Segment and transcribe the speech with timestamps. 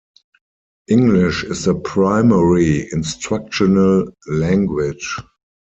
[0.87, 5.19] English is the primary instructional language.